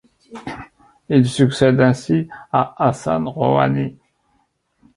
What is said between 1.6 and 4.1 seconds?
ainsi à Hassan Rohani.